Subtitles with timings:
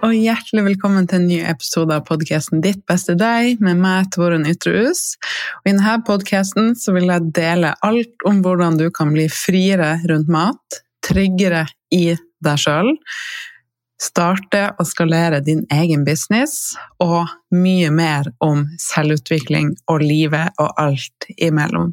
[0.00, 4.46] Og hjertelig velkommen til en ny episode av podkasten Ditt beste deg, med meg, Torunn
[4.48, 5.18] Ytrehus.
[5.66, 10.80] I denne podkasten vil jeg dele alt om hvordan du kan bli friere rundt mat,
[11.04, 12.94] tryggere i deg sjøl,
[14.00, 16.72] starte og skalere din egen business,
[17.04, 21.92] og mye mer om selvutvikling og livet og alt imellom.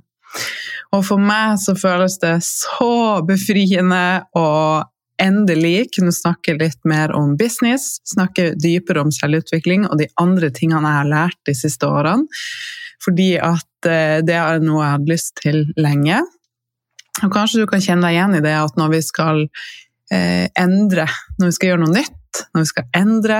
[0.96, 4.88] Og for meg så føles det så befriende og
[5.22, 10.86] endelig kunne snakke litt mer om business, snakke dypere om selvutvikling og de andre tingene
[10.86, 12.28] jeg har lært de siste årene.
[13.04, 16.22] Fordi at eh, det er noe jeg hadde lyst til lenge.
[17.24, 19.44] Og kanskje du kan kjenne deg igjen i det at når vi skal
[20.14, 21.08] eh, endre,
[21.38, 23.40] når vi skal gjøre noe nytt, når vi skal endre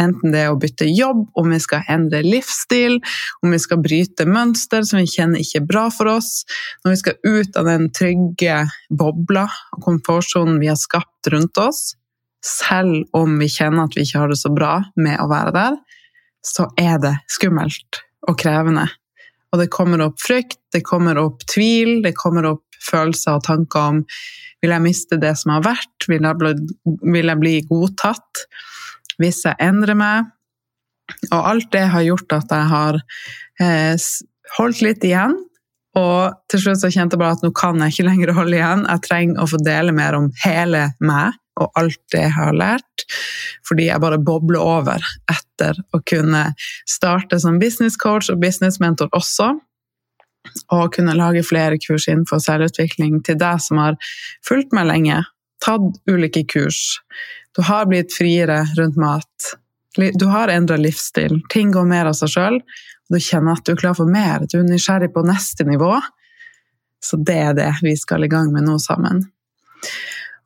[0.00, 2.98] Enten det er å bytte jobb, om vi skal endre livsstil,
[3.44, 6.46] om vi skal bryte mønster som vi kjenner ikke er bra for oss.
[6.84, 9.44] Når vi skal ut av den trygge bobla
[9.76, 11.92] og komfortsonen vi har skapt rundt oss,
[12.42, 15.78] selv om vi kjenner at vi ikke har det så bra med å være der,
[16.42, 18.88] så er det skummelt og krevende.
[19.52, 23.92] Og det kommer opp frykt, det kommer opp tvil, det kommer opp følelser og tanker
[23.92, 24.00] om
[24.62, 26.52] vil jeg miste det som har vært, vil jeg bli,
[27.14, 28.44] vil jeg bli godtatt?
[29.20, 30.30] Hvis jeg endrer meg.
[31.30, 33.00] Og alt det har gjort at jeg har
[33.60, 34.10] eh,
[34.58, 35.36] holdt litt igjen.
[35.98, 38.86] Og til slutt så kjente jeg bare at nå kan jeg ikke lenger holde igjen.
[38.88, 43.04] Jeg trenger å få dele mer om hele meg og alt det jeg har lært.
[43.68, 46.46] Fordi jeg bare bobler over etter å kunne
[46.88, 49.52] starte som business coach og business mentor også.
[50.74, 53.98] Og kunne lage flere kurs innenfor selvutvikling til deg som har
[54.46, 55.20] fulgt meg lenge,
[55.62, 56.98] tatt ulike kurs,
[57.56, 59.52] du har blitt friere rundt mat.
[59.96, 61.42] Du har endra livsstil.
[61.52, 62.58] Ting går mer av seg sjøl.
[63.12, 64.46] Du kjenner at du er klar for mer.
[64.48, 65.98] Du er nysgjerrig på neste nivå.
[67.04, 69.26] Så det er det vi skal i gang med nå sammen.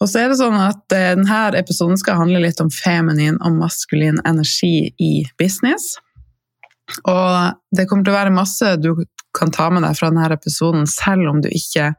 [0.00, 3.60] Og så er det sånn at eh, denne episoden skal handle litt om feminin og
[3.60, 5.94] maskulin energi i business.
[7.10, 8.92] Og det kommer til å være masse du
[9.36, 11.90] kan ta med deg fra denne episoden, selv om du ikke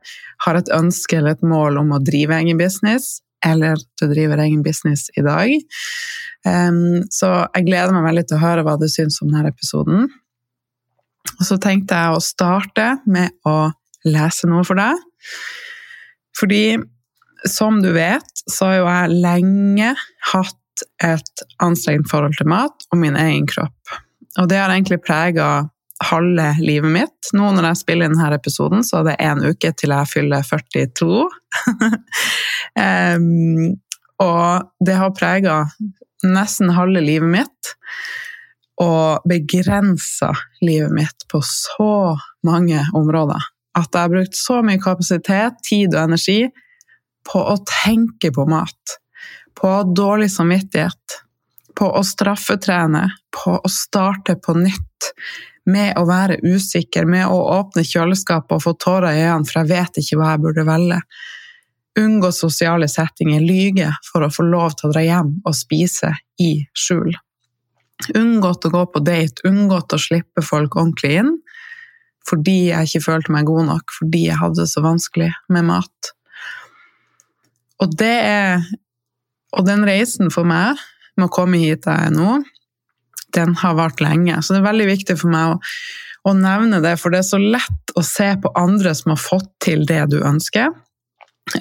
[0.45, 4.63] har et ønske eller et mål om å drive egen business eller du driver egen
[4.65, 5.51] business i dag.
[7.13, 10.07] Så jeg gleder meg veldig til å høre hva du syns om denne episoden.
[11.37, 13.69] Og så tenkte jeg å starte med å
[14.07, 14.97] lese noe for deg.
[16.37, 16.77] Fordi
[17.45, 19.93] som du vet, så har jo jeg lenge
[20.31, 23.97] hatt et anstrengt forhold til mat og min egen kropp.
[24.37, 25.67] Og det har egentlig prega
[26.03, 27.31] halve livet mitt.
[27.33, 31.25] Nå når jeg spiller denne episoden, så er det én uke til jeg fyller 42.
[33.17, 33.75] um,
[34.17, 35.57] Og det har prega
[36.25, 37.73] nesten halve livet mitt.
[38.81, 40.31] Og begrensa
[40.61, 43.41] livet mitt på så mange områder.
[43.77, 46.39] At jeg har brukt så mye kapasitet, tid og energi
[47.27, 48.97] på å tenke på mat.
[49.57, 51.19] På dårlig samvittighet.
[51.77, 53.05] På å straffetrene.
[53.37, 55.11] På å starte på nytt.
[55.67, 59.71] Med å være usikker, med å åpne kjøleskapet og få tårer i øynene, for jeg
[59.73, 61.01] vet ikke hva jeg burde velge
[61.97, 66.51] unngå sosiale settinger, lyge for å få lov til å dra hjem og spise i
[66.77, 67.15] skjul.
[68.17, 71.37] Unngått å gå på date, unngått å slippe folk ordentlig inn
[72.27, 76.09] fordi jeg ikke følte meg god nok, fordi jeg hadde det så vanskelig med mat.
[77.79, 78.67] Og det er
[79.55, 80.75] Og den reisen for meg
[81.15, 82.33] med å komme hit jeg er nå,
[83.37, 84.41] den har vart lenge.
[84.41, 85.61] Så det er veldig viktig for meg å,
[86.27, 89.53] å nevne det, for det er så lett å se på andre som har fått
[89.63, 90.73] til det du ønsker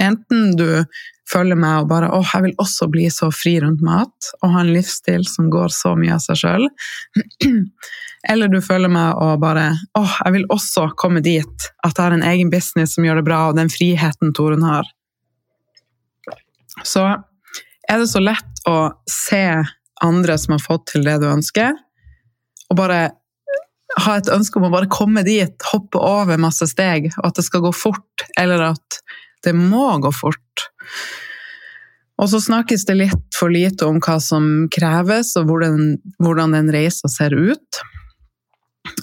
[0.01, 0.85] Enten du
[1.31, 4.61] følger meg og bare 'Å, jeg vil også bli så fri rundt mat' og ha
[4.61, 6.69] en livsstil som går så mye av seg sjøl.
[8.31, 12.13] Eller du følger meg og bare 'Å, jeg vil også komme dit at jeg har
[12.13, 14.85] en egen business som gjør det bra', og den friheten Torunn har.
[16.85, 17.07] Så
[17.89, 19.65] er det så lett å se
[20.05, 21.77] andre som har fått til det du ønsker,
[22.71, 23.01] og bare
[24.03, 27.47] ha et ønske om å bare komme dit, hoppe over masse steg, og at det
[27.47, 29.01] skal gå fort, eller at
[29.47, 30.67] det må gå fort.
[32.21, 36.73] Og så snakkes det litt for lite om hva som kreves, og hvordan, hvordan den
[36.73, 37.83] reisa ser ut.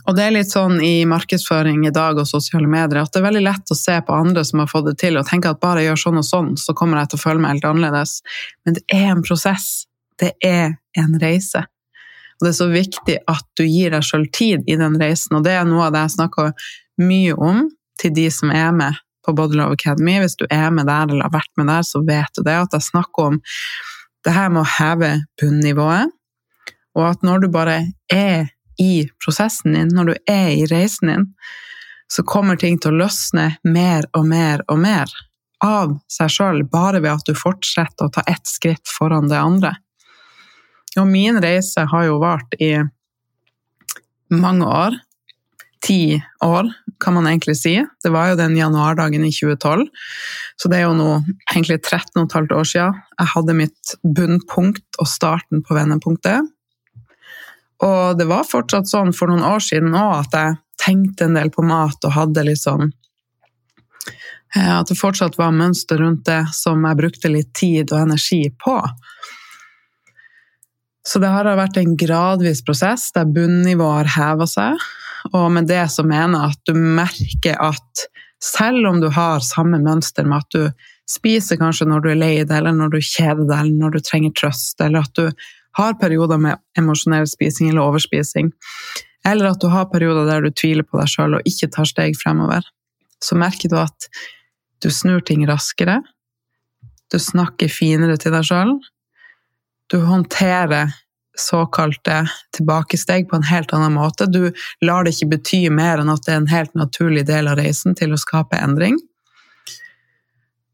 [0.07, 3.27] Og det er litt sånn i markedsføring i dag og sosiale medier at det er
[3.27, 5.83] veldig lett å se på andre som har fått det til, og tenke at bare
[5.83, 8.15] jeg gjør sånn og sånn, så kommer jeg til å føle meg helt annerledes.
[8.65, 9.85] Men det er en prosess.
[10.19, 11.63] Det er en reise.
[12.37, 15.45] Og det er så viktig at du gir deg sjøl tid i den reisen, og
[15.45, 16.69] det er noe av det jeg snakker
[17.01, 17.65] mye om
[18.01, 20.17] til de som er med på Body Love Academy.
[20.19, 22.57] Hvis du er med der eller har vært med der, så vet du det.
[22.65, 23.39] At jeg snakker om
[24.25, 26.11] det her med å heve bunnivået.
[26.93, 27.77] Og at når du bare
[28.11, 28.51] er
[28.81, 31.29] i prosessen din, når du er i reisen din,
[32.11, 35.13] så kommer ting til å løsne mer og mer og mer
[35.63, 39.73] av seg sjøl, bare ved at du fortsetter å ta ett skritt foran det andre.
[41.01, 42.75] Og min reise har jo vart i
[44.33, 44.99] mange år
[45.83, 46.69] ti år,
[46.99, 47.73] kan man egentlig si.
[48.03, 49.87] Det var jo den januardagen i 2012,
[50.55, 51.09] så det er jo nå
[51.51, 56.47] egentlig 13 15 år siden jeg hadde mitt bunnpunkt og starten på vendepunktet.
[57.83, 61.51] Og det var fortsatt sånn for noen år siden òg at jeg tenkte en del
[61.51, 62.87] på mat og hadde litt sånn
[64.55, 68.45] eh, At det fortsatt var mønster rundt det som jeg brukte litt tid og energi
[68.63, 68.77] på.
[71.03, 74.79] Så det har vært en gradvis prosess der bunnivået har heva seg,
[75.31, 78.05] og med det så mener jeg at du merker at
[78.43, 82.33] selv om du har samme mønster med at du spiser kanskje når du er lei
[82.43, 85.45] deg, eller når du kjeder deg, eller når du trenger trøst, eller at du
[85.79, 88.51] har perioder med emosjonell spising eller overspising,
[89.27, 92.17] eller at du har perioder der du tviler på deg sjøl og ikke tar steg
[92.19, 92.65] fremover,
[93.23, 94.09] så merker du at
[94.83, 96.01] du snur ting raskere,
[97.11, 98.75] du snakker finere til deg sjøl,
[99.93, 100.89] du håndterer
[101.37, 104.25] såkalte tilbakesteg på en helt annen måte.
[104.25, 104.51] Du
[104.81, 107.93] lar det ikke bety mer enn at det er en helt naturlig del av reisen
[107.97, 108.97] til å skape endring.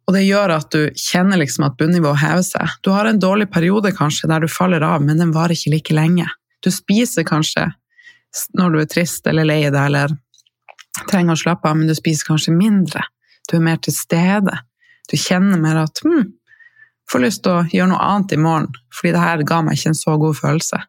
[0.08, 2.80] Og det gjør at du kjenner liksom at bunnivået hever seg.
[2.80, 6.00] Du har en dårlig periode kanskje der du faller av, men den varer ikke like
[6.00, 6.32] lenge.
[6.64, 7.68] Du spiser kanskje
[8.56, 10.16] når du er trist eller lei deg eller
[11.12, 13.04] trenger å slappe av, men du spiser kanskje mindre.
[13.52, 14.64] Du er mer til stede.
[15.12, 16.39] Du kjenner mer at hm,
[17.10, 19.94] får lyst til å gjøre noe annet i morgen, fordi det her ga meg ikke
[19.94, 20.82] en så god følelse.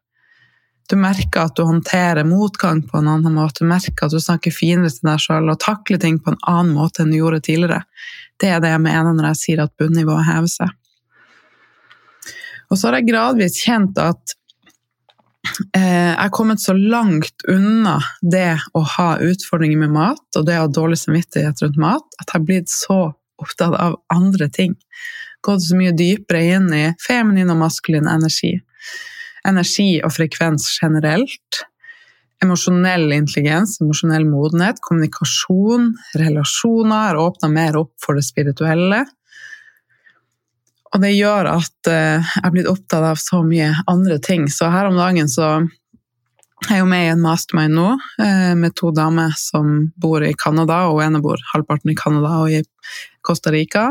[0.91, 4.55] Du merker at du håndterer motgang på en annen måte, du merker at du snakker
[4.55, 7.85] finere til deg sjøl og takler ting på en annen måte enn du gjorde tidligere.
[8.41, 10.75] Det er det jeg mener når jeg sier at bunnivået hever seg.
[12.71, 14.35] Og så har jeg gradvis kjent at
[15.79, 20.59] eh, jeg er kommet så langt unna det å ha utfordringer med mat og det
[20.59, 23.01] å ha dårlig samvittighet rundt mat, at jeg har blitt så
[23.41, 24.75] opptatt av andre ting
[25.45, 28.55] gått så mye dypere inn i feminin og maskulin energi.
[29.49, 31.63] Energi og frekvens generelt.
[32.41, 39.03] Emosjonell intelligens, emosjonell modenhet, kommunikasjon, relasjoner har åpna mer opp for det spirituelle.
[40.91, 44.49] Og det gjør at eh, jeg er blitt opptatt av så mye andre ting.
[44.51, 45.61] Så her om dagen så
[46.67, 47.87] jeg er jo med i en mastermind nå
[48.21, 52.53] eh, med to damer som bor i Canada, og ene bor halvparten i Canada og
[52.53, 52.61] i
[53.25, 53.89] Costa Rica.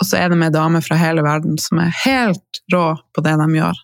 [0.00, 3.36] Og så er det med damer fra hele verden som er helt rå på det
[3.40, 3.82] de gjør.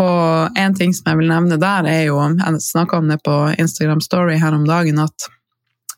[0.00, 3.36] Og en ting som jeg vil nevne der, er jo Jeg snakka om det på
[3.58, 5.30] Instagram Story her om dagen, at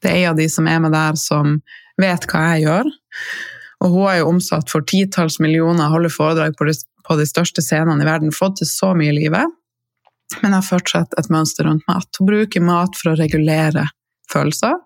[0.03, 1.61] det er en av de som er med der, som
[2.01, 2.89] vet hva jeg gjør.
[3.83, 6.75] Og hun er jo omsatt for titalls millioner, holder foredrag på de,
[7.07, 9.47] på de største scenene i verden, fått til så mye i livet,
[10.41, 12.09] men har fortsatt et mønster rundt mat.
[12.19, 13.85] Hun bruker mat for å regulere
[14.33, 14.79] følelser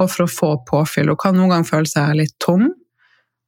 [0.00, 1.10] og for å få påfyll.
[1.12, 2.68] Hun kan noen ganger føle seg litt tom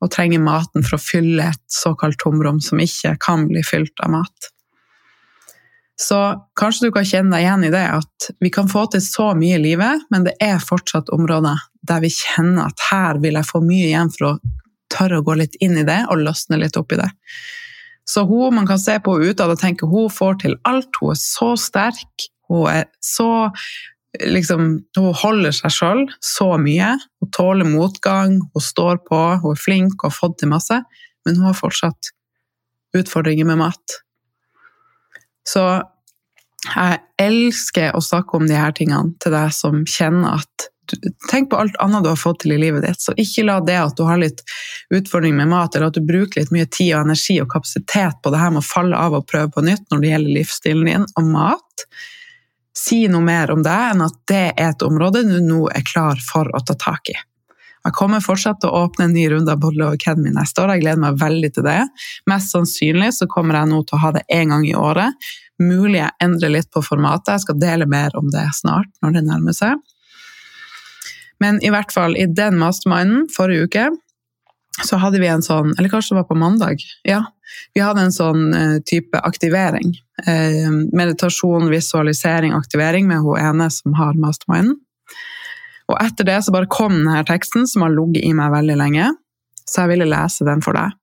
[0.03, 4.13] og trenger maten for å fylle et såkalt tomrom som ikke kan bli fylt av
[4.17, 4.49] mat.
[6.03, 6.19] Så
[6.59, 9.59] kanskje du kan kjenne deg igjen i det at vi kan få til så mye
[9.59, 13.63] i livet, men det er fortsatt områder der vi kjenner at her vil jeg få
[13.63, 14.37] mye igjen for å
[14.93, 17.09] tørre å gå litt inn i det og løsne litt opp i det.
[18.09, 20.91] Så hun, man kan se på henne utad og tenke hun får til alt.
[20.99, 22.27] Hun er så sterk.
[22.51, 23.29] Hun er så
[24.21, 26.97] liksom, Hun holder seg sjøl så mye.
[27.21, 30.83] Hun tåler motgang, hun står på, hun er flink og har fått til masse.
[31.25, 32.13] Men hun har fortsatt
[32.99, 34.03] utfordringer med mat.
[35.49, 35.65] Så
[36.63, 40.69] jeg elsker å snakke om de her tingene til deg som kjenner at
[41.31, 43.01] Tenk på alt annet du har fått til i livet ditt.
[43.01, 44.43] Så ikke la det at du har litt
[44.93, 48.33] utfordring med mat, eller at du bruker litt mye tid og energi og kapasitet på
[48.35, 51.07] det her med å falle av og prøve på nytt når det gjelder livsstilen din
[51.07, 51.87] og mat.
[52.77, 56.21] Si noe mer om det enn at det er et område du nå er klar
[56.25, 57.19] for å ta tak i.
[57.83, 60.77] Jeg kommer fortsatt til å åpne en ny runde av Bodle Academy neste år.
[60.77, 61.81] Jeg gleder meg veldig til det.
[62.31, 65.19] Mest sannsynlig så kommer jeg nå til å ha det én gang i året
[65.63, 67.35] mulig jeg endrer litt på formatet.
[67.35, 69.77] Jeg skal dele mer om det snart, når det nærmer seg.
[71.43, 73.87] Men i hvert fall, i den masterminden forrige uke,
[74.81, 76.81] så hadde vi en sånn Eller kanskje det var på mandag?
[77.05, 77.21] Ja.
[77.77, 79.93] Vi hadde en sånn uh, type aktivering.
[80.25, 84.79] Uh, meditasjon, visualisering, aktivering med hun ene som har masterminden.
[85.93, 89.11] Og etter det så bare kom denne teksten, som har ligget i meg veldig lenge.
[89.69, 90.97] Så jeg ville lese den for deg.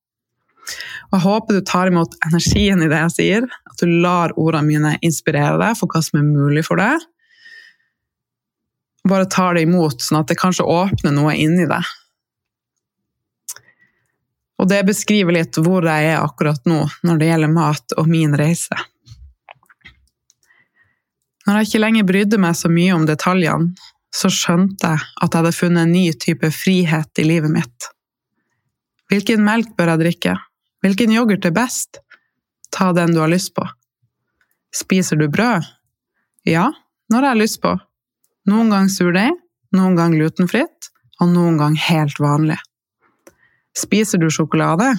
[1.09, 4.67] Og jeg håper du tar imot energien i det jeg sier, at du lar ordene
[4.67, 7.05] mine inspirere deg for hva som er mulig for deg.
[9.09, 11.93] Bare tar det imot, sånn at det kanskje åpner noe inni deg.
[14.59, 18.35] Og det beskriver litt hvor jeg er akkurat nå når det gjelder mat og min
[18.37, 18.75] reise.
[21.47, 23.71] Når jeg ikke lenger brydde meg så mye om detaljene,
[24.13, 27.89] så skjønte jeg at jeg hadde funnet en ny type frihet i livet mitt.
[29.09, 30.35] Hvilken melk bør jeg drikke?
[30.83, 32.01] Hvilken yoghurt er best?
[32.73, 33.65] Ta den du har lyst på.
[34.75, 35.65] Spiser du brød?
[36.45, 36.69] Ja,
[37.09, 37.73] når jeg har lyst på.
[38.49, 39.33] Noen gang surdeig,
[39.75, 42.59] noen gang glutenfritt, og noen gang helt vanlig.
[43.79, 44.91] Spiser du sjokolade?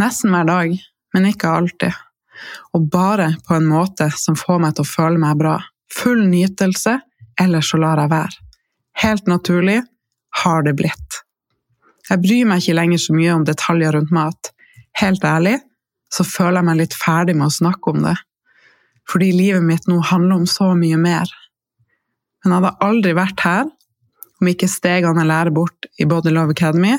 [0.00, 0.74] Nesten hver dag,
[1.14, 1.94] men ikke alltid.
[2.76, 5.56] Og bare på en måte som får meg til å føle meg bra.
[5.96, 6.98] Full nytelse,
[7.40, 8.42] eller så lar jeg være.
[9.02, 9.78] Helt naturlig
[10.42, 11.22] har det blitt.
[12.10, 14.52] Jeg bryr meg ikke lenger så mye om detaljer rundt mat.
[15.00, 15.56] Helt ærlig
[16.12, 18.14] så føler jeg meg litt ferdig med å snakke om det.
[19.10, 21.30] Fordi livet mitt nå handler om så mye mer.
[22.42, 23.66] Men jeg hadde aldri vært her
[24.36, 26.94] om ikke stegene jeg lærer bort i Body Love Academy,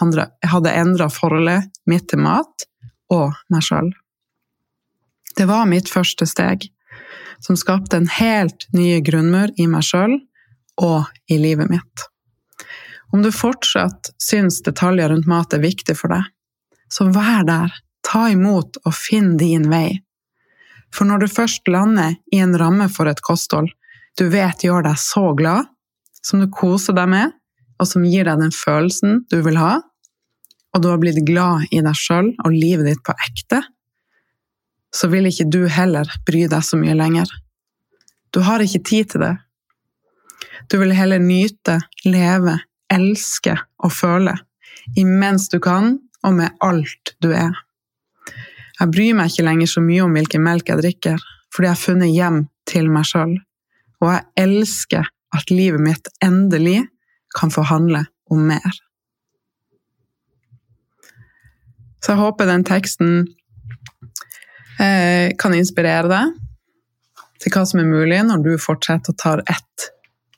[0.00, 2.66] hadde endra forholdet mitt til mat
[3.12, 3.90] og meg sjøl.
[5.38, 6.66] Det var mitt første steg,
[7.40, 10.18] som skapte en helt ny grunnmur i meg sjøl
[10.82, 12.08] og i livet mitt.
[13.14, 16.26] Om du fortsatt syns detaljer rundt mat er viktig for deg,
[16.92, 17.72] så vær der,
[18.04, 20.00] ta imot og finn din vei.
[20.94, 23.70] For når du først lander i en ramme for et kosthold
[24.18, 25.68] du vet gjør deg så glad,
[26.26, 27.34] som du koser deg med,
[27.78, 29.78] og som gir deg den følelsen du vil ha,
[30.74, 33.62] og du har blitt glad i deg sjøl og livet ditt på ekte,
[34.94, 37.28] så vil ikke du heller bry deg så mye lenger.
[38.32, 39.34] Du har ikke tid til det.
[40.68, 42.58] Du vil heller nyte, leve,
[42.92, 44.34] elske og føle,
[44.96, 47.54] imens du kan, og med alt du er.
[48.78, 51.22] Jeg bryr meg ikke lenger så mye om hvilken melk jeg drikker,
[51.54, 53.34] fordi jeg har funnet hjem til meg sjøl,
[54.02, 56.82] og jeg elsker at livet mitt endelig
[57.38, 58.80] kan forhandle om mer.
[62.02, 63.14] Så jeg håper den teksten
[64.80, 66.36] eh, kan inspirere deg
[67.42, 69.88] til hva som er mulig når du fortsetter å ta ett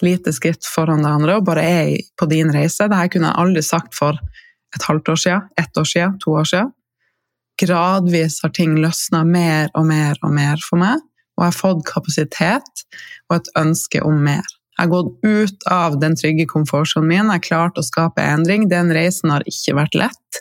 [0.04, 2.88] lite skritt foran det andre og bare er på din reise.
[2.88, 4.16] Dette kunne jeg aldri sagt for
[4.76, 6.72] et halvt år siden, ett år siden, to år siden.
[7.60, 11.02] Gradvis har ting løsna mer og mer og mer for meg,
[11.36, 12.84] og jeg har fått kapasitet
[13.28, 14.46] og et ønske om mer.
[14.80, 18.62] Jeg har gått ut av den trygge komfortsonen min, jeg har klart å skape endring.
[18.70, 20.38] Den reisen har ikke vært lett.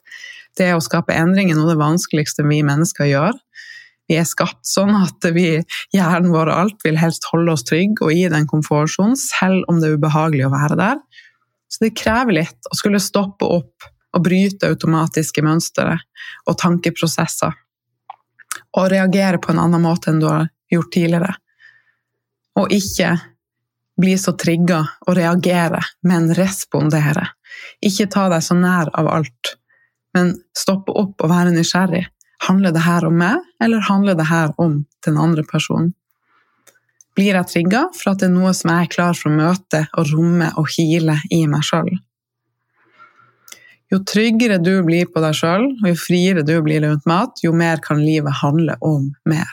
[0.55, 3.35] Det å skape endring er noe av det vanskeligste vi mennesker gjør.
[4.07, 5.59] Vi er skapt sånn at vi,
[5.91, 9.81] hjernen vår og alt vil helst holde oss trygge og i den komfortsonen, selv om
[9.81, 11.01] det er ubehagelig å være der.
[11.67, 15.97] Så det krever litt å skulle stoppe opp og bryte automatiske mønstre
[16.47, 17.59] og tankeprosesser.
[18.79, 21.35] Og reagere på en annen måte enn du har gjort tidligere.
[22.55, 23.17] Og ikke
[23.99, 27.27] bli så trigga og reagere, men respondere.
[27.85, 29.55] Ikke ta deg så nær av alt,
[30.15, 32.05] men stoppe opp og være nysgjerrig.
[32.47, 35.93] Handler det her om meg, eller handler det her om den andre personen?
[37.17, 39.81] Blir jeg trigga for at det er noe som jeg er klar for å møte
[39.99, 41.89] og romme og hile i meg sjøl?
[43.89, 47.51] Jo tryggere du blir på deg sjøl, og jo friere du blir rundt mat, jo
[47.57, 49.49] mer kan livet handle om mer.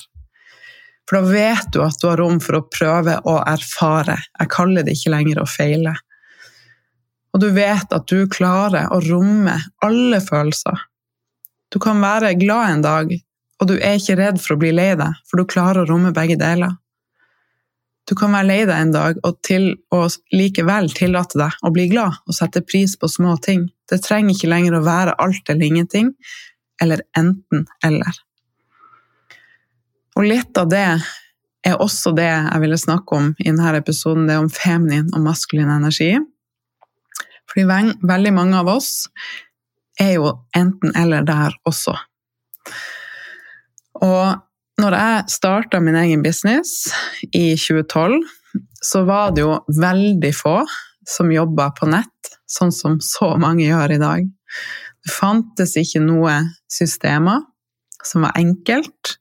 [1.06, 4.18] For da vet du at du har rom for å prøve å erfare.
[4.40, 5.94] Jeg kaller det ikke lenger å feile.
[7.34, 10.82] Og du vet at du klarer å romme alle følelser.
[11.70, 13.14] Du kan være glad en dag,
[13.60, 16.14] og du er ikke redd for å bli lei deg, for du klarer å romme
[16.16, 16.74] begge deler.
[18.06, 21.88] Du kan være lei deg en dag og, til, og likevel tillate deg å bli
[21.90, 23.66] glad og sette pris på små ting.
[23.90, 26.12] Det trenger ikke lenger å være alt eller ingenting,
[26.82, 28.25] eller enten-eller.
[30.16, 30.86] Og litt av det
[31.66, 35.24] er også det jeg ville snakke om i denne episoden, det er om feminin og
[35.26, 36.14] maskulin energi.
[37.50, 37.66] Fordi
[38.06, 39.06] veldig mange av oss
[40.00, 41.94] er jo enten-eller der også.
[44.04, 46.90] Og når jeg starta min egen business
[47.32, 48.18] i 2012,
[48.84, 50.58] så var det jo veldig få
[51.08, 54.26] som jobba på nett, sånn som så mange gjør i dag.
[55.06, 56.34] Det fantes ikke noe
[56.72, 57.44] systemer
[58.04, 59.16] som var enkelt.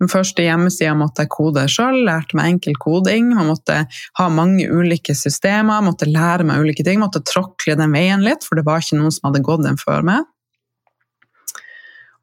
[0.00, 3.34] Den første hjemmesida måtte jeg kode sjøl, lærte meg enkel koding.
[3.36, 3.82] Man måtte
[4.16, 8.56] ha mange ulike systemer, måtte lære meg ulike ting, måtte tråkle den veien litt, for
[8.56, 10.24] det var ikke noen som hadde gått den før meg.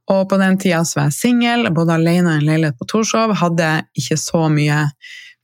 [0.07, 3.35] Og på den tida så var jeg singel, bodde alene i en leilighet på Torshov,
[3.41, 3.69] hadde
[3.99, 4.85] ikke så mye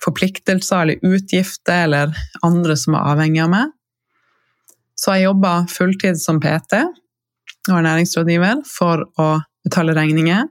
[0.03, 3.73] forpliktelser eller utgifter eller andre som var avhengig av meg.
[4.99, 9.27] Så jeg jobba fulltid som PT og var næringsrådgiver for å
[9.63, 10.47] betale regninger.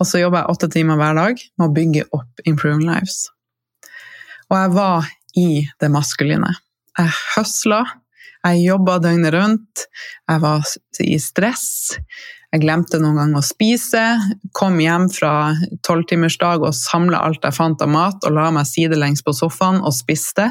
[0.00, 3.26] Og så jobba jeg åtte timer hver dag med å bygge opp Improving Lives.
[4.50, 5.48] Og jeg var i
[5.80, 6.52] det maskuline.
[6.96, 7.82] Jeg høsla,
[8.46, 9.86] jeg jobba døgnet rundt,
[10.28, 10.66] jeg var
[11.02, 11.68] i stress.
[12.54, 14.02] Jeg glemte noen ganger å spise.
[14.56, 15.52] Kom hjem fra
[15.84, 19.92] tolvtimersdag og samla alt jeg fant av mat, og la meg sidelengs på sofaen og
[19.96, 20.46] spiste.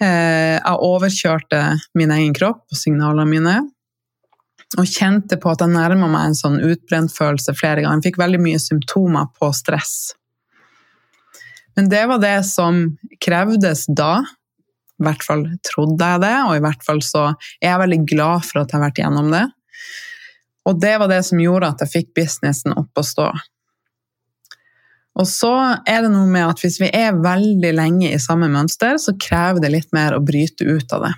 [0.00, 1.60] Eh, jeg overkjørte
[1.98, 3.56] min egen kropp og signalene mine.
[4.80, 8.00] Og kjente på at jeg nærma meg en sånn utbrentfølelse flere ganger.
[8.00, 10.14] Jeg fikk veldig mye symptomer på stress.
[11.76, 12.84] Men det var det som
[13.22, 14.16] krevdes da.
[15.00, 17.24] I hvert fall trodde jeg det, og i hvert fall så
[17.58, 19.46] er jeg veldig glad for at jeg har vært gjennom det.
[20.64, 23.26] Og det var det som gjorde at jeg fikk businessen opp å stå.
[25.14, 25.52] Og så
[25.86, 29.62] er det noe med at hvis vi er veldig lenge i samme mønster, så krever
[29.62, 31.12] det litt mer å bryte ut av det.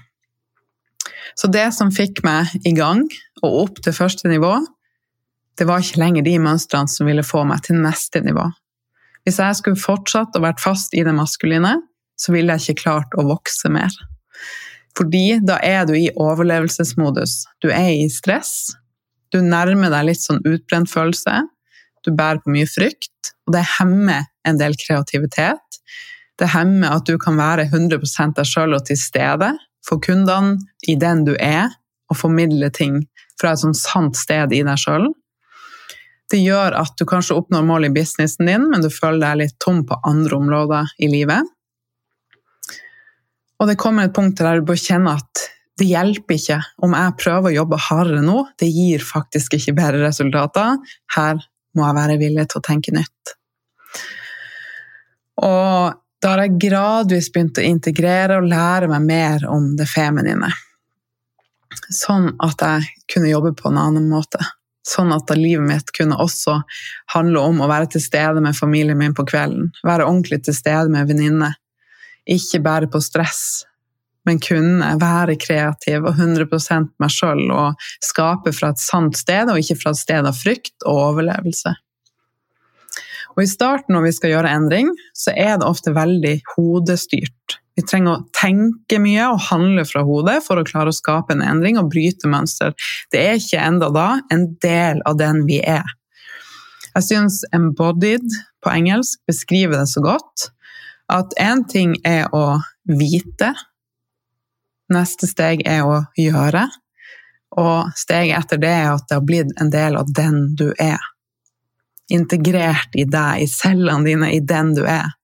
[1.36, 3.04] Så det som fikk meg i gang
[3.42, 4.54] og opp til første nivå,
[5.56, 8.46] det var ikke lenger de mønstrene som ville få meg til neste nivå.
[9.26, 11.74] Hvis jeg skulle fortsatt og vært fast i det maskuline,
[12.16, 13.92] så ville jeg ikke klart å vokse mer.
[14.96, 17.42] Fordi da er du i overlevelsesmodus.
[17.60, 18.70] Du er i stress,
[19.34, 21.42] du nærmer deg litt sånn utbrent følelse.
[22.06, 25.80] Du bærer på mye frykt, og det hemmer en del kreativitet.
[26.38, 29.50] Det hemmer at du kan være 100% deg sjøl og til stede
[29.86, 31.70] for kundene i den du er,
[32.10, 33.00] og formidle ting
[33.40, 35.08] fra et sånt sant sted i deg sjøl.
[36.30, 39.58] Det gjør at du kanskje oppnår mål i businessen din, men du føler deg litt
[39.62, 41.52] tom på andre områder i livet.
[43.56, 45.44] Og det kommer et punkt der du bør kjenne at
[45.76, 50.06] det hjelper ikke om jeg prøver å jobbe hardere nå, det gir faktisk ikke bedre
[50.06, 50.80] resultater.
[51.12, 51.42] Her
[51.76, 53.34] må jeg være villig til å tenke nytt.
[55.44, 60.48] Og da har jeg gradvis begynt å integrere og lære meg mer om det feminine.
[61.92, 64.40] Sånn at jeg kunne jobbe på en annen måte.
[64.86, 66.60] Sånn at livet mitt kunne også
[67.12, 69.72] handle om å være til stede med familien min på kvelden.
[69.84, 71.56] Være ordentlig til stede med venninner.
[72.26, 73.66] Ikke bære på stress,
[74.26, 76.48] men kunne være kreativ og 100
[77.02, 80.86] meg sjøl og skape fra et sant sted, og ikke fra et sted av frykt
[80.86, 81.74] og overlevelse.
[83.36, 87.58] Og I starten når vi skal gjøre endring, så er det ofte veldig hodestyrt.
[87.76, 91.44] Vi trenger å tenke mye og handle fra hodet for å klare å skape en
[91.44, 92.72] endring og bryte mønster.
[93.12, 95.84] Det er ikke enda da en del av den vi er.
[96.96, 100.50] Jeg syns 'embodied' på engelsk beskriver det så godt.
[101.12, 103.52] At én ting er å vite
[104.92, 106.68] Neste steg er å gjøre.
[107.58, 111.02] Og steget etter det er at det har blitt en del av den du er.
[112.12, 115.14] Integrert i deg, i cellene dine, i den du er.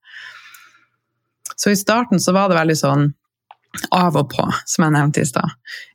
[1.56, 3.10] Så i starten så var det veldig sånn
[3.94, 5.54] av og på, som jeg nevnte i stad.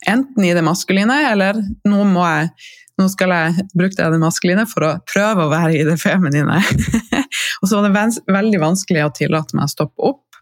[0.09, 2.51] Enten i det maskuline, eller nå må jeg
[2.97, 6.57] nå skal jeg bruke det maskuline for å prøve å være i det feminine.
[7.61, 10.39] og så var det veldig vanskelig å tillate meg å stoppe opp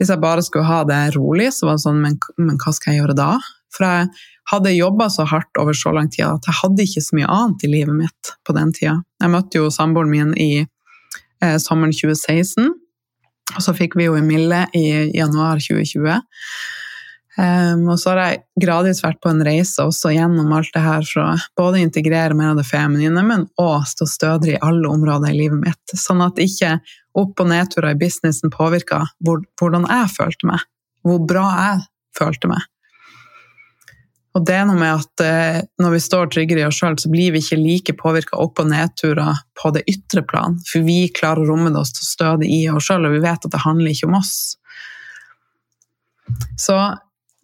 [0.00, 2.92] Hvis jeg bare skulle ha det rolig, så var det sånn, men, men hva skal
[2.96, 3.36] jeg gjøre da?
[3.72, 4.10] For jeg
[4.52, 7.64] hadde jobba så hardt over så lang tid at jeg hadde ikke så mye annet
[7.64, 8.98] i livet mitt på den tida.
[9.22, 12.72] Jeg møtte jo samboeren min i eh, sommeren 2016,
[13.52, 16.20] og så fikk vi jo Emille i januar 2020.
[17.32, 21.06] Um, og så har jeg gradvis vært på en reise også gjennom alt det her
[21.08, 25.32] for å både integrere mer av det feminine, men òg stå stødigere i alle områder
[25.32, 25.94] i livet mitt.
[25.96, 26.74] Sånn at ikke
[27.16, 30.66] opp- og nedturer i businessen påvirka hvor, hvordan jeg følte meg.
[31.08, 31.80] Hvor bra jeg
[32.20, 32.68] følte meg.
[34.32, 37.10] Og det er noe med at eh, når vi står tryggere i oss sjøl, så
[37.12, 41.44] blir vi ikke like påvirka opp- og nedturer på det ytre plan, for vi klarer
[41.44, 44.08] å romme oss til stødig i oss sjøl, og vi vet at det handler ikke
[44.08, 44.34] om oss.
[46.56, 46.78] Så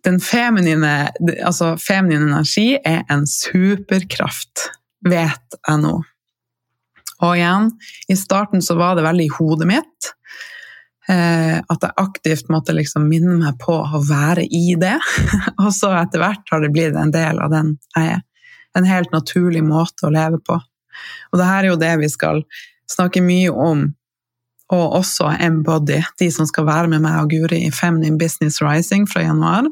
[0.07, 1.11] den feminine,
[1.45, 4.71] altså feminine energi er en superkraft,
[5.05, 5.99] vet jeg nå.
[7.19, 7.73] Og igjen,
[8.09, 10.13] i starten så var det veldig i hodet mitt.
[11.09, 14.97] Eh, at jeg aktivt måtte liksom minne meg på å være i det.
[15.63, 18.25] og så etter hvert har det blitt en del av den jeg er.
[18.77, 20.59] En helt naturlig måte å leve på.
[21.33, 22.43] Og det her er jo det vi skal
[22.89, 23.87] snakke mye om,
[24.69, 29.07] og også embody, de som skal være med meg og Guri i Feminine Business Rising
[29.09, 29.71] fra januar.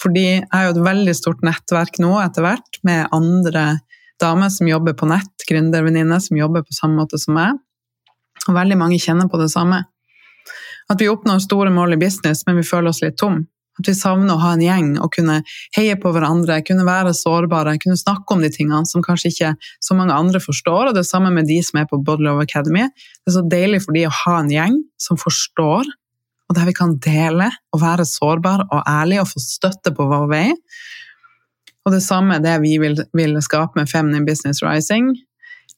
[0.00, 3.80] Fordi jeg har jo et veldig stort nettverk nå etter hvert med andre
[4.22, 7.58] damer som jobber på nett, gründervenninner som jobber på samme måte som meg.
[8.46, 9.82] Og veldig mange kjenner på det samme.
[10.90, 13.44] At vi oppnår store mål i business, men vi føler oss litt tom.
[13.80, 15.38] At vi savner å ha en gjeng og kunne
[15.76, 19.96] heie på hverandre, kunne være sårbare, kunne snakke om de tingene som kanskje ikke så
[19.96, 20.90] mange andre forstår.
[20.90, 22.88] Og det samme med de som er på Body Love Academy.
[23.22, 25.88] Det er så deilig for de å ha en gjeng som forstår,
[26.50, 30.26] og der vi kan dele og være sårbare og ærlige og få støtte på vår
[30.32, 30.46] vei.
[31.86, 35.14] Og det samme er det vi vil, vil skape med Feminine Business Rising.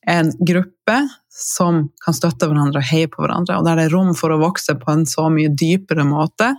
[0.08, 0.96] En gruppe
[1.32, 4.40] som kan støtte hverandre og heie på hverandre, og der det er rom for å
[4.42, 6.50] vokse på en så mye dypere måte,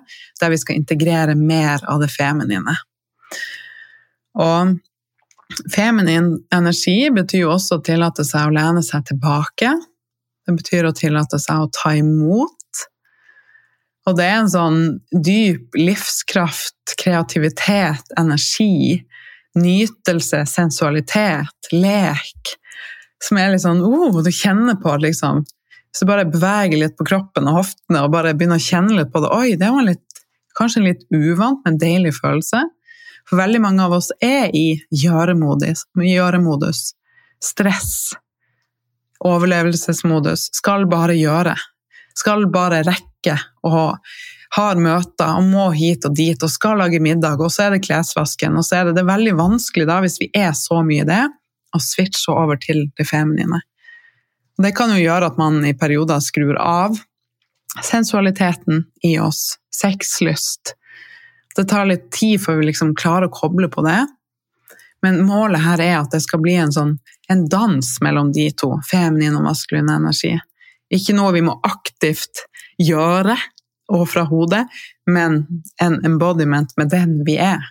[0.41, 2.73] der vi skal integrere mer av det feminine.
[4.41, 4.73] Og
[5.73, 9.75] feminin energi betyr jo også å tillate seg å lene seg tilbake.
[10.43, 12.57] Det betyr å tillate seg å ta imot.
[14.09, 14.81] Og det er en sånn
[15.13, 19.03] dyp livskraft, kreativitet, energi,
[19.55, 22.57] nytelse, sensualitet, lek,
[23.23, 25.43] som er litt sånn oh, Du kjenner på det, liksom.
[25.93, 29.21] Så bare beveger litt på kroppen og hoftene og bare begynner å kjenne litt på
[29.23, 29.29] det.
[29.35, 30.23] Oi, det var litt,
[30.57, 32.63] kanskje en litt uvant, men deilig følelse.
[33.29, 35.85] For veldig mange av oss er i gjøremodus.
[37.43, 37.93] Stress.
[39.23, 40.49] Overlevelsesmodus.
[40.57, 41.55] Skal bare gjøre.
[42.17, 43.37] Skal bare rekke.
[43.69, 43.93] Og
[44.53, 47.85] har møter og må hit og dit og skal lage middag, og så er det
[47.87, 48.57] klesvasken.
[48.59, 51.09] Og så er det, det er veldig vanskelig da, hvis vi er så mye i
[51.09, 51.23] det,
[51.73, 53.61] å switche over til det feminine.
[54.61, 56.99] Det kan jo gjøre at man i perioder skrur av
[57.81, 60.75] sensualiteten i oss, sexlyst.
[61.55, 64.03] Det tar litt tid før vi liksom klarer å koble på det.
[65.03, 66.95] Men målet her er at det skal bli en, sånn,
[67.29, 70.37] en dans mellom de to, feminin og maskulin energi.
[70.93, 72.45] Ikke noe vi må aktivt
[72.81, 73.35] gjøre
[73.93, 74.63] og fra hodet,
[75.09, 75.43] men
[75.81, 77.65] en embodiment med den vi er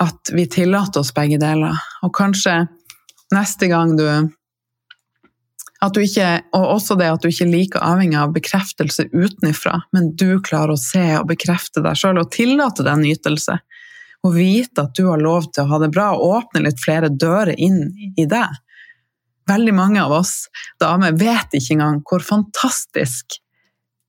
[0.00, 1.76] at vi tillater oss begge deler.
[2.02, 2.62] Og kanskje
[3.34, 4.06] neste gang du
[5.82, 10.12] at du ikke, Og også det at du ikke liker avhengig av bekreftelse utenfra, men
[10.14, 13.56] du klarer å se og bekrefte deg sjøl og tillate deg nytelse.
[14.22, 17.10] Og vite at du har lov til å ha det bra og åpne litt flere
[17.10, 18.46] dører inn i deg.
[19.50, 20.46] Veldig mange av oss
[20.78, 23.40] damer vet ikke engang hvor fantastisk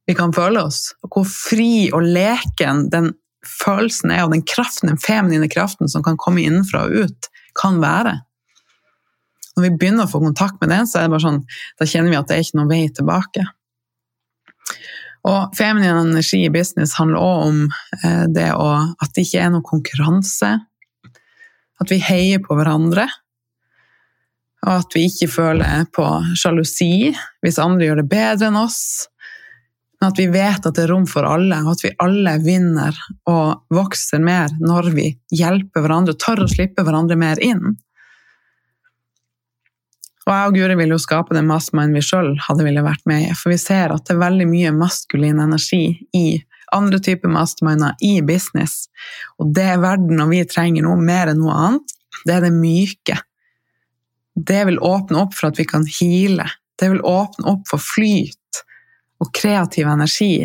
[0.05, 3.13] vi kan føle oss, og hvor fri og leken den
[3.47, 7.29] følelsen er, og den kraften, den feminine kraften som kan komme innenfra og ut,
[7.59, 8.17] kan være.
[9.53, 11.43] Når vi begynner å få kontakt med den, så er det bare sånn,
[11.79, 13.45] da kjenner vi at det er ikke noen vei tilbake.
[15.23, 17.59] Og feminin energi i business handler òg om
[18.03, 20.51] eh, det å, at det ikke er noen konkurranse.
[21.79, 23.05] At vi heier på hverandre.
[24.63, 26.05] Og at vi ikke føler på
[26.39, 27.11] sjalusi
[27.43, 28.81] hvis andre gjør det bedre enn oss.
[30.03, 32.97] Men at vi vet at det er rom for alle, og at vi alle vinner
[33.31, 37.77] og vokser mer når vi hjelper hverandre og tør å slippe hverandre mer inn.
[40.25, 43.29] Og jeg og Guri ville jo skape den mastermind vi sjøl hadde ville vært med
[43.29, 45.81] i, for vi ser at det er veldig mye maskulin energi
[46.19, 46.25] i
[46.75, 48.89] andre typer masterminder i business.
[49.39, 52.53] Og det er verden og vi trenger noe mer enn noe annet, det er det
[52.59, 53.21] myke.
[54.35, 56.51] Det vil åpne opp for at vi kan heale.
[56.75, 58.35] Det vil åpne opp for flyt
[59.23, 60.43] og kreativ energi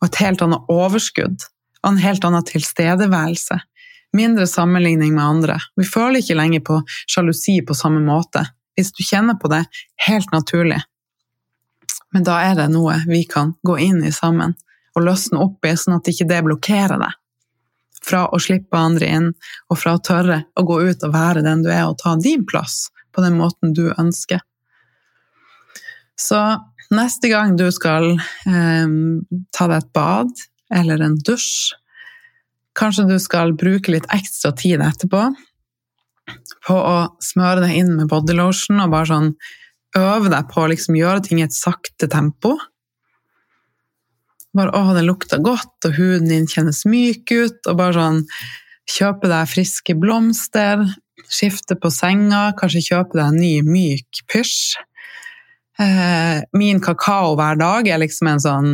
[0.00, 1.46] og et helt annet overskudd
[1.82, 3.60] og en helt annen tilstedeværelse.
[4.16, 5.58] Mindre sammenligning med andre.
[5.76, 8.42] Vi føler ikke lenger på sjalusi på samme måte.
[8.76, 9.64] Hvis du kjenner på det
[10.06, 10.80] helt naturlig.
[12.14, 14.56] Men da er det noe vi kan gå inn i sammen
[14.96, 17.16] og løsne opp i, sånn at ikke det blokkerer deg.
[18.06, 19.26] Fra å slippe andre inn,
[19.68, 22.46] og fra å tørre å gå ut og være den du er, og ta din
[22.48, 24.40] plass på den måten du ønsker.
[26.16, 26.40] Så
[26.94, 28.86] neste gang du skal eh,
[29.54, 30.46] ta deg et bad
[30.76, 31.74] eller en dusj,
[32.76, 35.28] kanskje du skal bruke litt ekstra tid etterpå
[36.66, 39.30] på å smøre deg inn med bodylotion og bare sånn
[39.96, 42.56] øve deg på å liksom gjøre ting i et sakte tempo.
[44.56, 48.22] Bare 'Å, det lukter godt', og huden din kjennes myk ut, og bare sånn
[48.86, 50.84] Kjøpe deg friske blomster,
[51.26, 54.76] skifte på senga, kanskje kjøpe deg en ny, myk pysj.
[55.78, 58.70] Eh, min kakao hver dag er liksom en sånn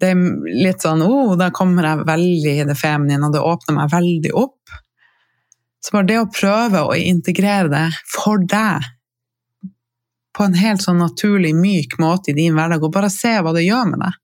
[0.00, 0.18] Det er
[0.64, 4.32] litt sånn oh, da kommer jeg veldig i det feminine, og det åpner meg veldig
[4.36, 4.74] opp.
[5.80, 8.84] Så bare det å prøve å integrere det for deg
[10.36, 13.64] på en helt sånn naturlig, myk måte i din hverdag, og bare se hva det
[13.64, 14.20] gjør med deg.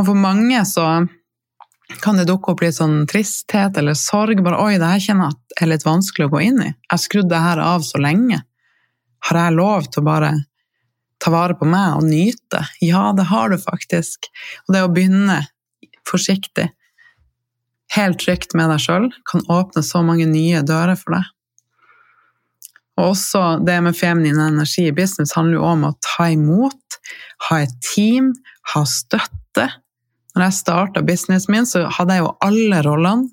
[0.00, 0.88] Og for mange så
[2.02, 4.42] kan det dukke opp litt sånn tristhet eller sorg.
[4.42, 6.74] Bare 'oi, det her kjenner jeg er litt vanskelig å gå inn i'.
[6.90, 8.42] Jeg skrudde det her av så lenge.
[9.28, 10.32] Har jeg lov til å bare
[11.20, 12.62] ta vare på meg og nyte?
[12.84, 14.30] Ja, det har du faktisk.
[14.66, 15.42] Og det å begynne
[16.08, 16.70] forsiktig,
[17.94, 21.28] helt trygt med deg sjøl, kan åpne så mange nye dører for deg.
[23.00, 26.98] Og også det med feminin energi i business handler jo om å ta imot,
[27.48, 28.32] ha et team,
[28.74, 29.66] ha støtte.
[30.36, 33.30] Når jeg starta businessen min, så hadde jeg jo alle rollene.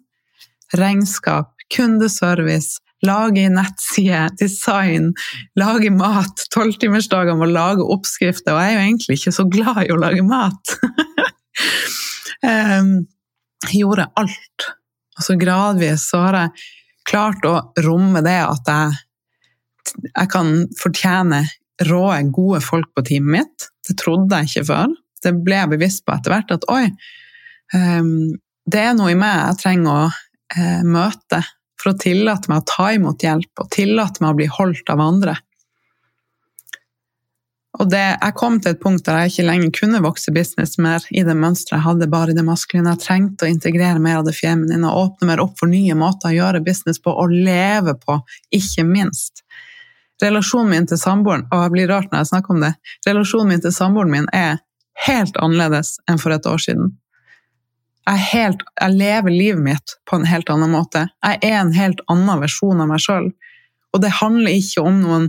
[0.77, 5.11] Regnskap, kundeservice, lage nettside, design,
[5.59, 6.47] lage mat.
[6.53, 9.99] Tolvtimersdager med å lage oppskrifter, og jeg er jo egentlig ikke så glad i å
[10.01, 10.77] lage mat.
[12.41, 14.69] jeg gjorde alt.
[15.17, 16.67] Og så gradvis så har jeg
[17.07, 19.03] klart å romme det at jeg
[19.95, 21.43] jeg kan fortjene
[21.87, 23.67] rå, gode folk på teamet mitt.
[23.87, 24.95] Det trodde jeg ikke før.
[25.23, 26.85] Det ble jeg bevisst på etter hvert, at oi,
[27.73, 28.35] um,
[28.67, 31.41] det er noe i meg jeg trenger å uh, møte
[31.81, 35.03] for å tillate meg å ta imot hjelp og tillate meg å bli holdt av
[35.03, 35.37] andre.
[37.77, 41.03] Og det, jeg kom til et punkt der jeg ikke lenger kunne vokse business mer
[41.13, 42.95] i det mønsteret jeg hadde, bare i det maskuline.
[42.95, 46.31] Jeg trengte å integrere mer av det feminine og åpne mer opp for nye måter
[46.31, 48.17] å gjøre business på og leve på,
[48.57, 49.43] ikke minst.
[50.23, 52.73] Relasjonen min til samboeren og det blir rart når jeg snakker om det,
[53.05, 54.63] relasjonen min til samboeren min er
[55.05, 56.95] helt annerledes enn for et år siden.
[58.07, 61.07] Jeg, helt, jeg, lever livet mitt på en helt annen måte.
[61.25, 63.33] Jeg er en helt annen versjon av meg sjøl.
[63.95, 65.27] Og det handler ikke om noen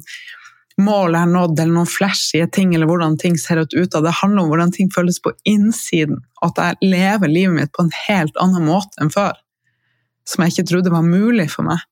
[0.78, 4.04] mål jeg har nådd, eller noen flashy ting, eller hvordan ting ser ut av.
[4.04, 6.20] Det handler om hvordan ting føles på innsiden.
[6.44, 9.34] At jeg lever livet mitt på en helt annen måte enn før.
[10.28, 11.82] Som jeg ikke trodde var mulig for meg.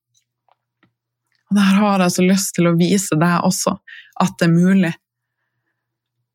[1.51, 3.77] Og der har jeg så lyst til å vise deg også
[4.23, 4.95] at det er mulig.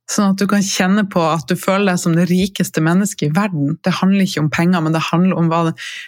[0.10, 3.36] Sånn at du kan kjenne på at du føler deg som det rikeste mennesket i
[3.36, 3.78] verden.
[3.86, 5.62] Det handler ikke om penger, men det handler om hva,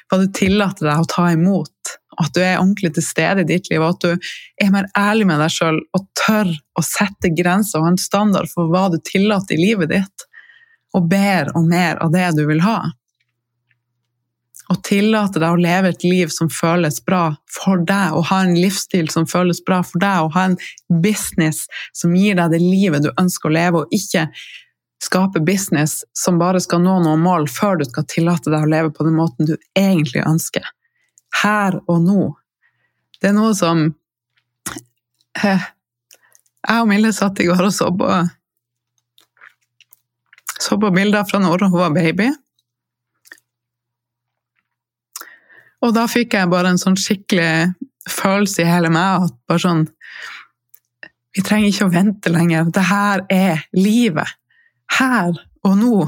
[0.10, 1.94] hva du tillater deg å ta imot.
[2.20, 4.34] At du er ordentlig til stede i ditt liv, og at du
[4.66, 8.70] er mer ærlig med deg sjøl og tør å sette grenser og en standard for
[8.74, 10.28] hva du tillater i livet ditt.
[10.94, 12.82] Og ber om mer av det du vil ha
[14.74, 18.56] og tillate deg å leve et liv som føles bra for deg, og ha en
[18.58, 20.58] livsstil som føles bra for deg, og ha en
[21.04, 24.28] business som gir deg det livet du ønsker å leve, og ikke
[25.04, 28.94] skape business som bare skal nå noen mål før du skal tillate deg å leve
[28.96, 30.66] på den måten du egentlig ønsker.
[31.44, 32.30] Her og nå.
[33.20, 33.84] Det er noe som
[35.44, 35.68] eh,
[36.64, 38.08] Jeg og Mille satt i går og så på,
[40.64, 42.32] så på bilder fra når hun var baby.
[45.84, 47.74] Og da fikk jeg bare en sånn skikkelig
[48.10, 49.84] følelse i hele meg at bare sånn
[51.34, 52.68] Vi trenger ikke å vente lenger.
[52.70, 54.36] Det her er livet.
[55.00, 55.32] Her
[55.66, 56.04] og nå.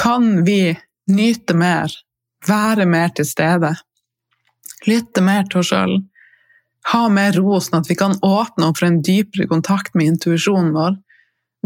[0.00, 0.72] Kan vi
[1.12, 1.92] nyte mer,
[2.48, 3.70] være mer til stede,
[4.88, 5.94] lytte mer til oss sjøl,
[6.90, 10.72] ha mer ro sånn at vi kan åpne opp for en dypere kontakt med intuisjonen
[10.74, 10.96] vår,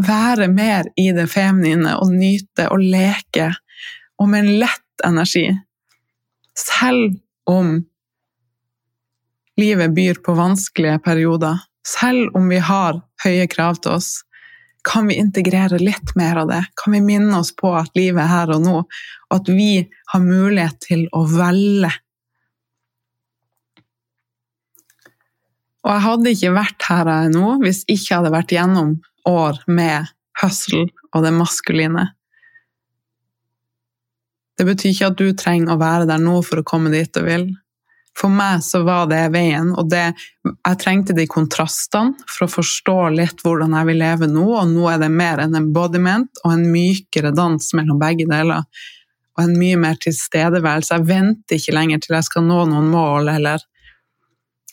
[0.05, 3.49] være mer i det feminine og nyte og leke,
[4.21, 5.47] og med en lett energi
[6.57, 7.17] selv
[7.49, 7.77] om
[9.57, 14.09] livet byr på vanskelige perioder, selv om vi har høye krav til oss,
[14.87, 16.61] kan vi integrere litt mer av det?
[16.79, 20.23] Kan vi minne oss på at livet er her og nå, og at vi har
[20.23, 21.91] mulighet til å velge?
[25.87, 28.95] Og jeg hadde ikke vært her jeg er nå hvis ikke jeg hadde vært gjennom
[29.27, 30.09] år med
[30.41, 32.09] hustle og det maskuline.
[34.57, 37.21] Det betyr ikke at du trenger å være der nå for å komme dit du
[37.25, 37.47] vil.
[38.17, 40.07] For meg så var det veien, og det,
[40.47, 44.87] jeg trengte de kontrastene for å forstå litt hvordan jeg vil leve nå, og nå
[44.89, 48.65] er det mer en embodiment og en mykere dans mellom begge deler.
[49.37, 50.97] Og en mye mer tilstedeværelse.
[50.97, 53.65] Jeg venter ikke lenger til jeg skal nå noen mål, eller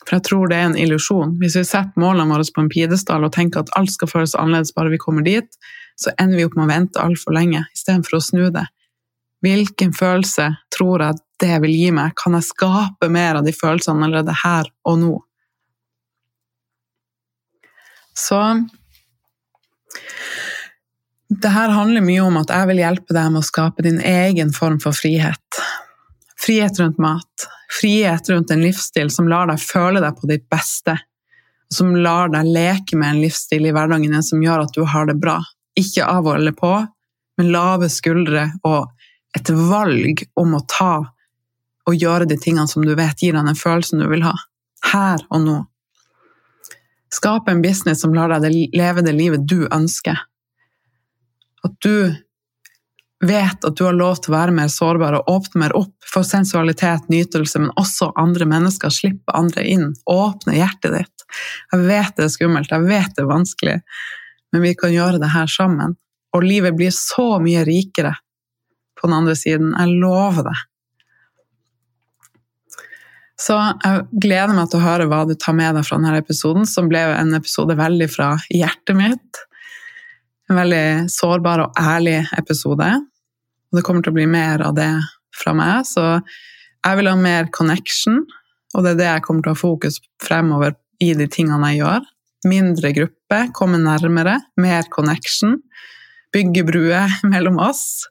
[0.05, 1.31] For jeg tror det er en illusjon.
[1.41, 4.73] Hvis vi setter målene våre på en pidestall og tenker at alt skal føles annerledes
[4.75, 5.47] bare vi kommer dit,
[5.97, 8.67] så ender vi opp med å vente altfor lenge istedenfor å snu det.
[9.45, 12.15] Hvilken følelse tror jeg det vil gi meg?
[12.17, 15.13] Kan jeg skape mer av de følelsene allerede her og nå?
[18.15, 18.39] Så
[21.29, 24.53] det her handler mye om at jeg vil hjelpe deg med å skape din egen
[24.55, 25.59] form for frihet.
[26.39, 27.47] Frihet rundt mat.
[27.81, 30.95] Frihet rundt en livsstil som lar deg føle deg på ditt beste.
[31.73, 35.09] Som lar deg leke med en livsstil i hverdagen din som gjør at du har
[35.09, 35.39] det bra.
[35.75, 36.71] Ikke av eller på,
[37.37, 38.93] men lave skuldre og
[39.35, 40.95] et valg om å ta
[41.85, 44.33] og gjøre de tingene som du vet gir deg den følelsen du vil ha.
[44.91, 45.57] Her og nå.
[47.13, 50.17] Skape en business som lar deg leve det livet du ønsker.
[51.65, 52.15] At du
[53.25, 56.27] vet at du har lov til å være mer sårbar og åpne mer opp for
[56.27, 58.93] sensualitet, nytelse, men også andre mennesker.
[58.93, 59.93] Slippe andre inn.
[60.09, 61.25] Åpne hjertet ditt.
[61.71, 63.79] Jeg vet det er skummelt, jeg vet det er vanskelig,
[64.53, 65.95] men vi kan gjøre det her sammen.
[66.35, 68.13] Og livet blir så mye rikere
[68.95, 69.73] på den andre siden.
[69.75, 70.57] Jeg lover det.
[73.39, 76.63] Så jeg gleder meg til å høre hva du tar med deg fra denne episoden,
[76.69, 79.41] som ble en episode veldig fra hjertet mitt.
[80.49, 82.87] En veldig sårbar og ærlig episode.
[83.69, 84.89] Og det kommer til å bli mer av det
[85.35, 86.21] fra meg, så
[86.85, 88.21] jeg vil ha mer connection,
[88.75, 91.81] og det er det jeg kommer til å ha fokus fremover i de tingene jeg
[91.81, 92.05] gjør.
[92.45, 95.57] Mindre gruppe, komme nærmere, mer connection.
[96.31, 98.05] Bygge bruer mellom oss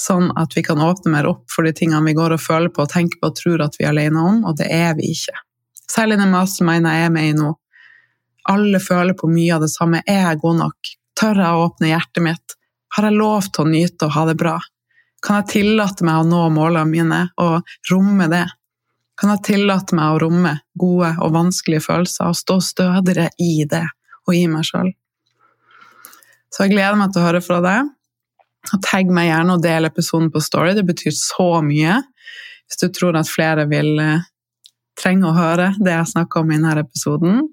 [0.00, 2.84] sånn at vi kan åpne mer opp for de tingene vi går og føler på
[2.84, 5.36] og tenker på og tror at vi er alene om, og det er vi ikke.
[5.90, 7.52] Særlig den masterminden jeg er med i nå.
[8.50, 10.02] Alle føler på mye av det samme.
[10.06, 10.92] Er jeg god nok?
[11.20, 12.56] Tør jeg å åpne hjertet mitt?
[12.96, 14.56] Har jeg lov til å nyte og ha det bra?
[15.20, 18.46] Kan jeg tillate meg å nå målene mine og romme det?
[19.20, 23.84] Kan jeg tillate meg å romme gode og vanskelige følelser og stå stødigere i det
[24.24, 24.94] og i meg sjøl?
[26.50, 27.90] Så jeg gleder meg til å høre fra deg.
[28.84, 32.00] Tagg meg gjerne og del episoden på Story, det betyr så mye.
[32.68, 34.26] Hvis du tror at flere vil eh,
[35.00, 37.48] trenge å høre det jeg snakker om i denne episoden.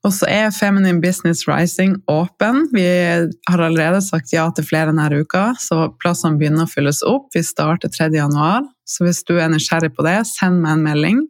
[0.00, 2.62] Og så er Feminine Business Rising åpen.
[2.72, 7.28] Vi har allerede sagt ja til flere denne uka, så plassene begynner å fylles opp.
[7.36, 8.08] Vi starter 3.
[8.16, 11.20] januar, så hvis du er nysgjerrig på det, send meg en melding.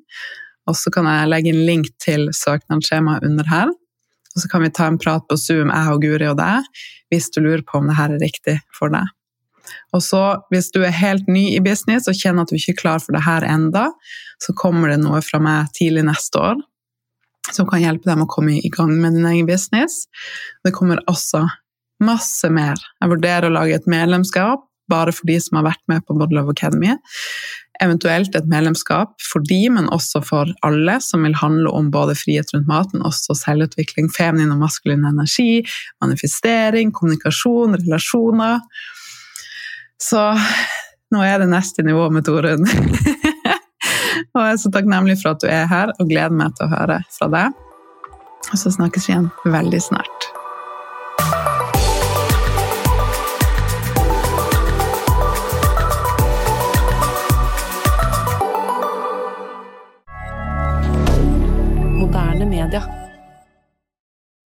[0.70, 3.74] Og så kan jeg legge en link til søknadsskjemaet under her.
[4.35, 6.66] Og så kan vi ta en prat på Zoom, jeg og Guri og deg,
[7.11, 9.09] hvis du lurer på om det her er riktig for deg.
[9.95, 12.81] Og så, hvis du er helt ny i business og kjenner at du ikke er
[12.81, 13.88] klar for det her enda,
[14.43, 16.61] så kommer det noe fra meg tidlig neste år
[17.55, 20.05] som kan hjelpe deg med å komme i gang med din egen business.
[20.64, 21.47] Det kommer også
[22.05, 22.81] masse mer.
[23.01, 26.37] Jeg vurderer å lage et medlemskap bare for de som har vært med på Body
[26.37, 26.95] Love Academy
[27.81, 32.53] eventuelt et medlemskap for de, men også for alle, som vil handle om både frihet
[32.55, 35.62] rundt maten, også selvutvikling, feminin og maskulin energi,
[36.03, 38.61] manifestering, kommunikasjon, relasjoner.
[40.01, 40.27] Så
[41.11, 42.69] nå er det neste nivå med Torunn.
[44.35, 46.75] og jeg er så takknemlig for at du er her, og gleder meg til å
[46.77, 47.64] høre fra deg.
[48.51, 50.31] Og så snakkes vi igjen veldig snart.